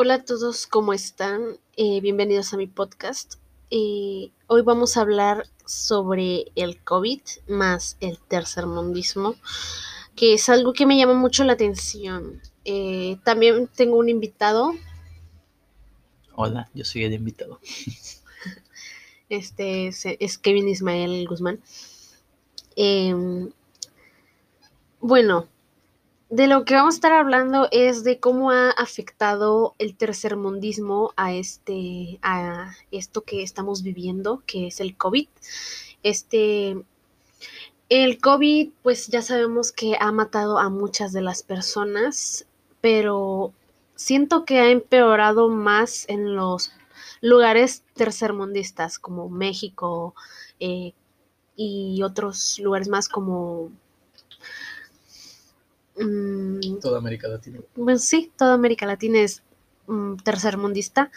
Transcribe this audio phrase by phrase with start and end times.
[0.00, 1.58] Hola a todos, ¿cómo están?
[1.76, 3.34] Eh, bienvenidos a mi podcast.
[3.72, 9.34] Eh, hoy vamos a hablar sobre el COVID más el tercermundismo,
[10.14, 12.40] que es algo que me llama mucho la atención.
[12.64, 14.72] Eh, también tengo un invitado.
[16.36, 17.58] Hola, yo soy el invitado.
[19.28, 21.60] Este es, es Kevin Ismael Guzmán.
[22.76, 23.50] Em,
[25.00, 25.48] bueno,
[26.30, 31.32] de lo que vamos a estar hablando es de cómo ha afectado el tercermundismo a
[31.32, 35.28] este a esto que estamos viviendo, que es el COVID.
[36.02, 36.76] Este
[37.88, 42.46] el COVID, pues ya sabemos que ha matado a muchas de las personas,
[42.82, 43.52] pero
[43.94, 46.72] siento que ha empeorado más en los
[47.22, 50.14] lugares tercermundistas como México
[50.60, 50.92] eh,
[51.56, 53.70] y otros lugares más como
[55.98, 57.60] Mm, toda América Latina.
[57.74, 59.42] Pues sí, toda América Latina es
[59.86, 61.10] um, tercermundista.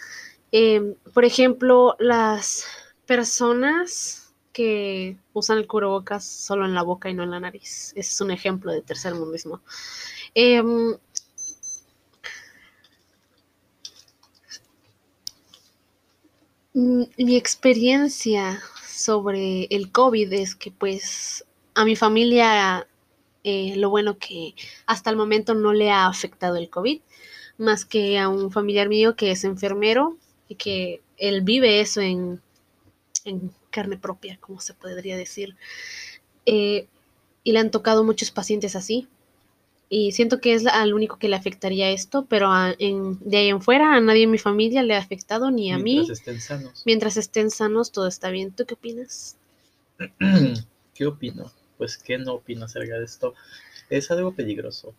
[0.50, 2.64] Eh, por ejemplo, las
[3.06, 7.92] personas que usan el cubrebocas solo en la boca y no en la nariz.
[7.96, 9.60] Ese es un ejemplo de tercermundismo.
[10.34, 10.62] Eh,
[16.74, 22.86] mi experiencia sobre el COVID es que pues a mi familia
[23.44, 24.54] eh, lo bueno que
[24.86, 27.00] hasta el momento no le ha afectado el COVID,
[27.58, 30.16] más que a un familiar mío que es enfermero
[30.48, 32.40] y que él vive eso en,
[33.70, 35.56] carne propia, como se podría decir.
[36.44, 36.86] Eh,
[37.44, 39.08] y le han tocado muchos pacientes así.
[39.88, 43.94] Y siento que es al único que le afectaría esto, pero de ahí en fuera
[43.94, 45.96] a nadie en mi familia le ha afectado, ni a mí.
[45.96, 46.82] Mientras estén sanos.
[46.86, 48.52] Mientras estén sanos, todo está bien.
[48.52, 49.36] ¿Tú qué opinas?
[50.94, 51.52] ¿Qué opino?
[51.78, 53.34] Pues, ¿qué no opino acerca de esto?
[53.90, 54.94] Es algo peligroso.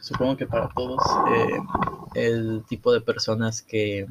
[0.00, 1.00] Supongo que para todos
[1.34, 1.58] eh,
[2.14, 4.08] el tipo de personas que,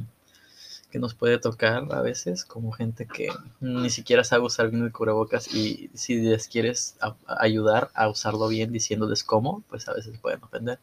[0.89, 3.29] que nos puede tocar a veces, como gente que
[3.59, 8.71] ni siquiera sabe usar bien el cubrebocas y si les quieres ayudar a usarlo bien
[8.71, 10.79] diciéndoles cómo, pues a veces pueden ofender.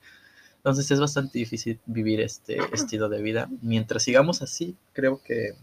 [0.56, 3.48] Entonces es bastante difícil vivir este estilo de vida.
[3.62, 5.54] Mientras sigamos así, creo que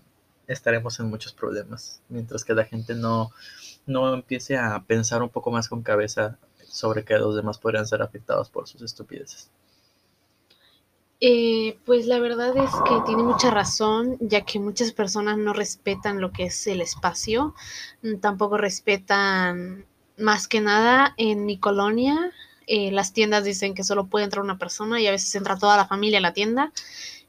[0.48, 2.02] estaremos en muchos problemas.
[2.10, 3.32] Mientras que la gente no
[3.86, 8.02] no empiece a pensar un poco más con cabeza sobre que los demás podrían ser
[8.02, 9.50] afectados por sus estupideces.
[11.22, 16.20] Eh, pues la verdad es que tiene mucha razón, ya que muchas personas no respetan
[16.20, 17.56] lo que es el espacio,
[18.02, 19.86] mm, tampoco respetan
[20.18, 22.32] más que nada en mi colonia.
[22.68, 25.78] Eh, las tiendas dicen que solo puede entrar una persona y a veces entra toda
[25.78, 26.74] la familia a la tienda.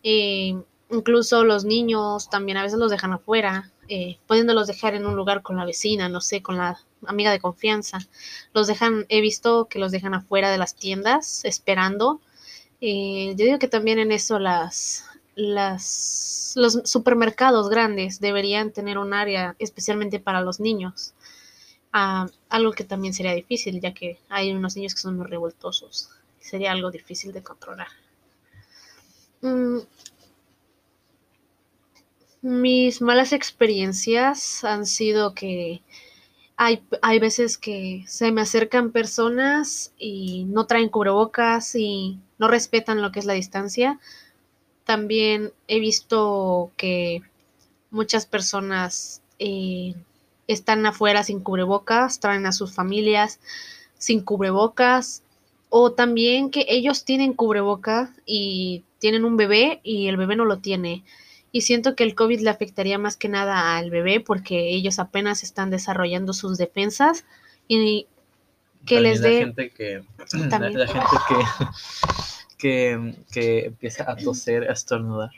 [0.02, 0.56] Eh,
[0.90, 5.42] incluso los niños también a veces los dejan afuera eh, pudiéndolos dejar en un lugar
[5.42, 7.98] con la vecina, no sé, con la amiga de confianza.
[8.52, 12.20] Los dejan, he visto que los dejan afuera de las tiendas esperando.
[12.80, 15.04] Eh, yo digo que también en eso las,
[15.36, 21.14] las, los supermercados grandes deberían tener un área especialmente para los niños.
[21.92, 26.10] Ah, algo que también sería difícil, ya que hay unos niños que son muy revoltosos.
[26.40, 27.88] Sería algo difícil de controlar.
[29.42, 29.78] Mm,
[32.46, 35.82] mis malas experiencias han sido que
[36.56, 43.02] hay, hay, veces que se me acercan personas y no traen cubrebocas y no respetan
[43.02, 43.98] lo que es la distancia.
[44.84, 47.22] También he visto que
[47.90, 49.94] muchas personas eh,
[50.46, 53.40] están afuera sin cubrebocas, traen a sus familias
[53.98, 55.24] sin cubrebocas
[55.68, 60.58] o también que ellos tienen cubrebocas y tienen un bebé y el bebé no lo
[60.58, 61.02] tiene
[61.56, 65.42] y siento que el COVID le afectaría más que nada al bebé porque ellos apenas
[65.42, 67.24] están desarrollando sus defensas
[67.66, 68.06] y
[68.84, 69.40] que les dé...
[69.40, 70.04] La gente que...
[70.34, 71.16] La, gente
[72.58, 75.30] que, que, empieza a toser, a estornudar.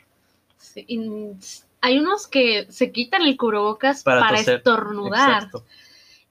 [1.79, 5.49] hay unos que se quitan el cubrebocas para, estornudar.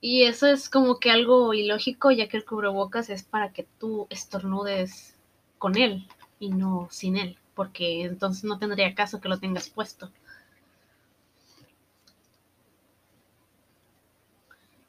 [0.01, 4.05] Y eso es como que algo ilógico, ya que el cubrebocas es para que tú
[4.11, 5.15] estornudes
[5.57, 6.05] con él
[6.39, 10.09] y no sin él porque entonces no tendría caso que lo tengas puesto.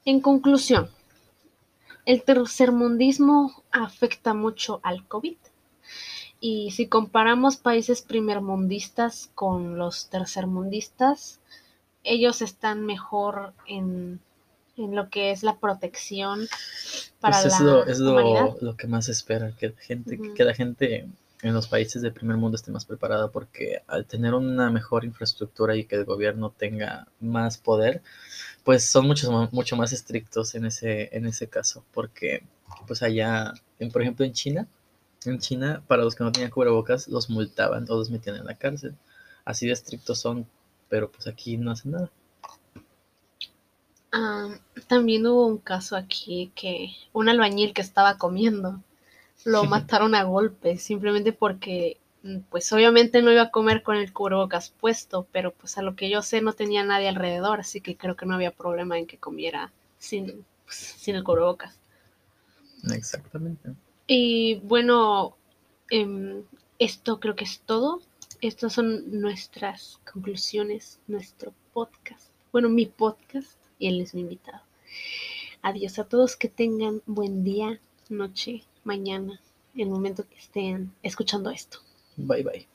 [0.04, 0.88] En conclusión,
[2.06, 5.36] el tercermundismo afecta mucho al COVID.
[6.38, 11.40] Y si comparamos países primermundistas con los tercermundistas,
[12.04, 14.20] ellos están mejor en,
[14.76, 16.46] lo que es la protección
[17.18, 21.08] para pues es la lo, es lo, que más espera, que gente, que la gente
[21.42, 25.76] en los países del primer mundo esté más preparada porque al tener una mejor infraestructura
[25.76, 28.02] y que el gobierno tenga más poder,
[28.64, 32.44] pues son mucho, mucho más estrictos en ese, en ese caso, porque
[32.86, 34.68] pues allá, en, por ejemplo en China,
[35.24, 38.56] En China, para los que no tenían cubrebocas, los multaban o los metían en la
[38.56, 38.96] cárcel.
[39.44, 40.46] Así de estrictos son,
[40.88, 42.10] pero pues aquí no hacen nada.
[44.12, 44.48] Ah,
[44.88, 48.82] también hubo un caso aquí que un albañil que estaba comiendo
[49.44, 54.12] lo mataron a golpes simplemente porque mm, pues obviamente no iba a comer con el
[54.12, 57.96] cubrebocas puesto, pero pues a lo que yo sé no tenía nadie alrededor, así que
[57.96, 61.78] creo que no había problema en que comiera sin, pues, sin el cubrebocas.
[62.92, 63.74] Exactamente.
[64.06, 65.36] Y bueno,
[65.90, 66.42] em,
[66.78, 68.00] esto creo que es todo.
[68.40, 72.30] Estas son nuestras conclusiones, nuestro podcast.
[72.52, 74.62] Bueno, mi podcast y él es mi invitado.
[75.62, 79.40] Adiós a todos, que tengan buen día, noche, mañana,
[79.74, 81.78] el momento que estén escuchando esto.
[82.16, 82.69] Bye bye.